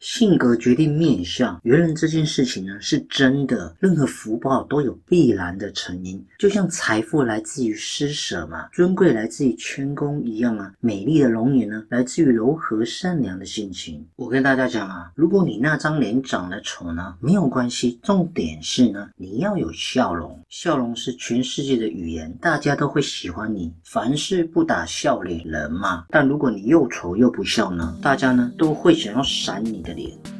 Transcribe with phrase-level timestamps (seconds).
[0.00, 3.76] 性格决定面相，原人这件事情呢是真的。
[3.78, 10.72] 任何福报都有必然的成因，就像财富来自于施舍嘛，尊贵来自于谦恭一样啊。
[10.80, 14.02] 美丽的容颜呢，来自于柔和善良的性情。
[14.16, 20.38] 我跟大家讲啊，如果你那张脸长得丑呢，没有关系，重点是呢，你要有笑容。
[20.48, 23.70] 笑容是全世界的语言，大家都会喜欢你。
[23.84, 26.06] 凡事不打笑脸人嘛。
[26.08, 30.39] 但如果你又丑又不笑呢，大家呢都会想要闪你的脸。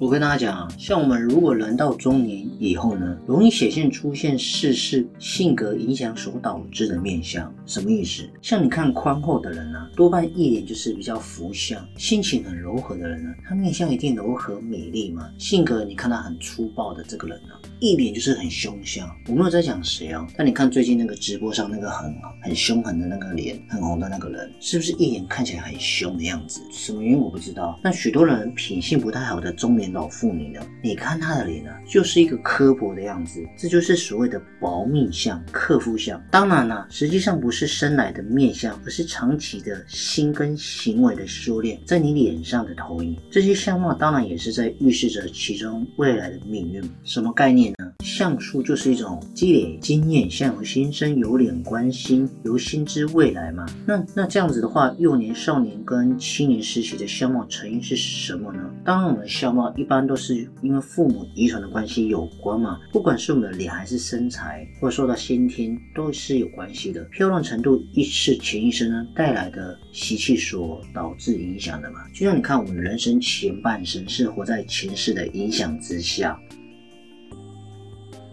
[0.00, 8.26] 我跟大家讲啊，像我们如果人到中年以后呢，容易显现出现世事性格影响所导致的面相，什么意思？
[8.40, 15.28] 像你看宽厚的人呢，多半一脸就是比较福相；心情很柔和的人呢，他面相一定柔和美丽嘛。
[15.36, 19.06] 性格你看他很粗暴的这个人呢，一脸就是很凶相。
[19.28, 26.62] 我没有在讲谁哦，但你看最近那个直播上那个很很凶狠的那个脸，很红的那个人，是不是一脸看起来很凶的样子？
[26.72, 27.78] 什么原因我不知道。
[27.84, 29.89] 那许多人品性不太好的中年。
[29.92, 30.60] 老妇女呢？
[30.82, 36.22] 你看她的脸呢，就是一个刻薄的样子，这就是所谓的薄命相、克夫相。
[36.30, 43.16] 当然了，实际上不是生来的面相，而是长期的心跟行为的修炼，在你脸上的投影。
[43.30, 46.82] 这些相貌当然也是在预示着其中未来的命运。
[47.04, 47.92] 什么概念呢？
[48.04, 53.66] 相术就是一种积累经验，相由心生，由脸观心，由心知未来嘛。
[53.86, 58.70] 那那这样子的话，幼年、少年跟青年时期的相貌成因是什么呢？
[58.84, 59.72] 当然，我们的相貌。
[59.80, 67.02] 一般都是因为父母遗传的关系有关嘛，不管是我们的脸还是身材，或者受到先天都是有关系的。
[67.04, 72.06] 漂亮程度亦是前一生呢带来的习气所导致影响的嘛。
[72.12, 76.38] 就像你看，我们人生前半生是活在前世的影响之下。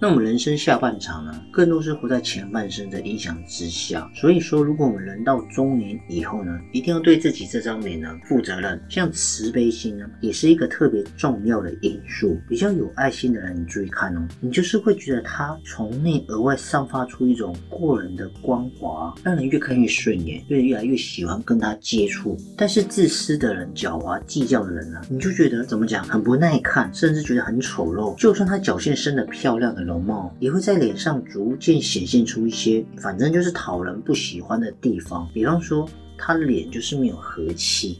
[0.00, 4.08] 那我们人生下半场呢，更多是活在前半生的影响之下。
[4.14, 8.80] 所以说，如果我们人到中年以后呢，一定要对自己这张脸呢负责任。
[8.88, 12.38] 像慈悲心呢，也是一个特别重要的因素。
[12.48, 22.36] 比较有爱心的人，你注意看哦，你就是会觉得他从内而外散发出一种过人的光华，让人越看越顺眼，越越来越喜欢跟他接触。
[22.56, 28.14] 但是自私的人、狡猾计较的人呢，你就觉得怎么讲，很不耐看，甚至觉得很丑陋。
[28.16, 29.87] 就算他脚线生的漂亮的。
[29.88, 35.26] 容貌也会在脸上逐渐显现出一些，反正就是讨人不喜欢的地方。
[35.32, 35.88] 比方说，
[36.18, 37.98] 他脸就是没有和气，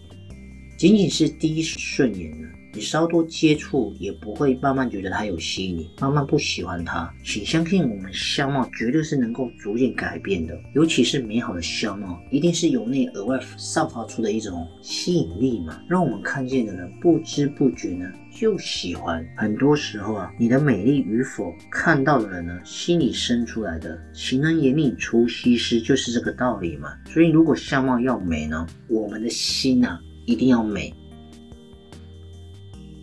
[0.78, 2.48] 仅仅是第一顺眼呢。
[2.74, 7.12] 你稍多接触，也不会慢慢觉得他有吸引你，慢慢不喜欢他。
[7.24, 19.26] 请相信我们相貌绝对是能够逐渐改变的，尤其是美好的相貌，一定是由内而外散发出的一种吸引力嘛，让我们看见的人不知不觉呢就喜欢。
[19.36, 23.98] 很多时候啊，你的美丽与否，看到的人呢心里生出来的。
[24.12, 26.92] 情人眼里出西施，就是这个道理嘛。
[27.06, 30.92] 所以如果相貌要美呢，我们的心呐一定要美。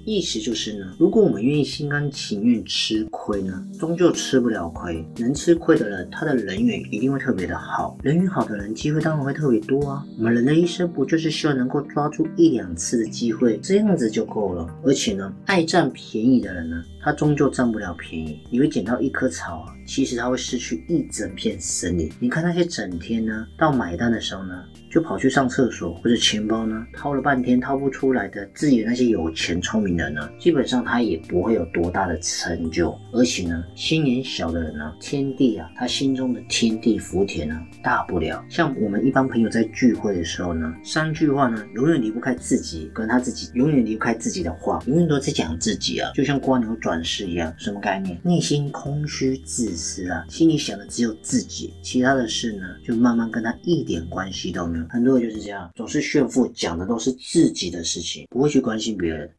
[0.05, 5.03] 意思就是呢，如果我们愿意心甘情愿吃亏呢，终究吃不了亏。
[5.17, 7.97] 能吃亏的人，他的人缘一定会特别的好。
[8.03, 10.05] 人缘好的人，机会当然会特别多啊。
[10.19, 14.69] 我们人的一生不就是希望能够抓住一两次的机会，这样子就够了。
[14.83, 18.39] 而且呢，爱占便宜的人呢，他终究占不了便宜。
[18.51, 22.11] 你会捡到一棵草啊，其实他会失去一整片森林。
[22.19, 29.94] 你看那些整天呢，到买单的时候呢，就跑去上厕所或者钱包呢，掏了半天掏不出来的，自己那些有钱聪明。
[29.95, 38.43] 人呢，基本上他也不会有多大的成就，而且呢，心眼小的人呢，天地啊，他心中的天地福田呢，大不了。
[38.49, 48.19] 像我们一般朋友在聚会的时候呢，三句话呢，永远离不开自己跟他自己，永远离不开自己的话，永远都在讲自己啊，就像蜗牛转世一样，什么概念？
[48.23, 54.85] 内心空虚自私啊，心里想的只有自己，其他的事呢，就慢慢跟他一点关系都没有。
[54.89, 59.29] 很多人就是这样，总是炫富，讲的都是自己的事情，不会去关心别人。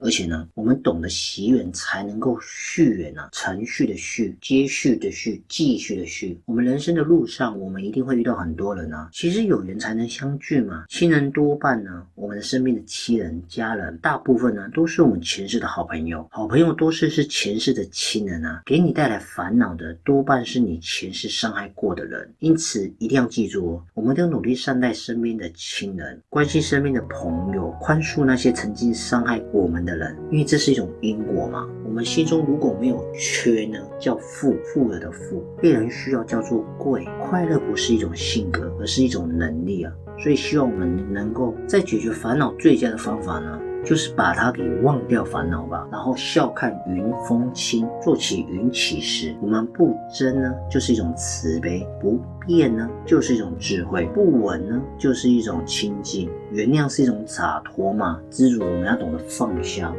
[0.00, 6.38] 而且呢，我们懂得惜缘，才能够续缘啊，程序的续，接续的续，继续的续。
[6.44, 9.08] 我们人生的路上，我们一定会遇到很多人啊。
[9.12, 10.84] 其实有缘才能相聚嘛。
[10.88, 16.24] 亲人多半呢，我们的身边的亲人、家人，大部分呢都是我们前世的好朋友。
[16.30, 22.32] 好朋友多是是前世的亲人啊，给你带来烦恼的多半是你前世伤害过的人。
[22.38, 29.87] 因此一定要记住哦，我们都努力善待身边的亲人，关心身边的朋友，宽恕那些曾经伤害我们。
[29.88, 31.68] 的人，因为这是一种因果嘛。
[31.84, 37.06] 我们心中如果没有缺呢，叫富，富有的富；被人需要叫做贵。
[37.20, 39.92] 快乐不是一种性格，而是一种能力啊。
[40.18, 45.86] 所以希望我们能够在解决烦恼最佳的方法呢，就是把它给忘掉烦恼吧。
[45.90, 49.34] 然后笑看云风轻，做起云起时。
[49.40, 56.30] 我们不争呢，就是一种慈悲；不变呢，就是一种智慧；不稳呢，就是一种清净。
[56.50, 59.92] 原谅是一种洒脱嘛，知足我们要懂得放下。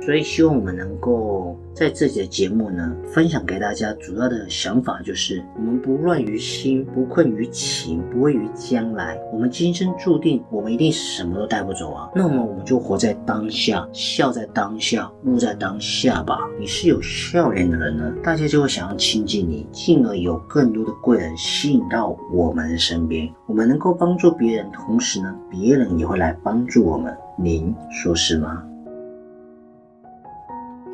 [0.00, 9.18] 所以希望我们能够在这节节目呢，分享给大家主要的想法就是：我们不乱于心，不困于情，不畏于将来。
[9.32, 12.10] 我们今生注定，我们一定什么都带不走啊。
[12.14, 16.38] 那么我们就活在当下，笑在当下，悟在当下吧。
[16.60, 23.32] 你是有笑脸的人呢，大家就会想要亲近你，进而有更多的贵人吸引到我们的身边。
[23.46, 27.16] 我们能够帮助别人，同时呢，别人也会来帮助我们。
[27.36, 28.62] 您说是吗？